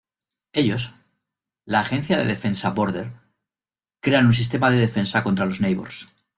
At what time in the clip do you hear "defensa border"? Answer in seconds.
2.25-3.11